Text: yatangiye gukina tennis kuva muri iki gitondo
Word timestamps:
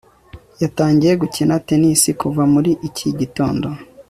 yatangiye 0.61 1.13
gukina 1.21 1.53
tennis 1.67 2.01
kuva 2.21 2.43
muri 2.53 2.71
iki 2.87 3.07
gitondo 3.19 3.67